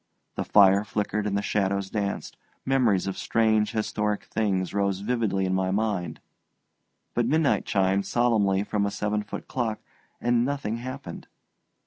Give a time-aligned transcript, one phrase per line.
[0.33, 5.53] The fire flickered and the shadows danced, memories of strange historic things rose vividly in
[5.53, 6.19] my mind;
[7.13, 9.79] but midnight chimed solemnly from a seven foot clock,
[10.19, 11.27] and nothing happened.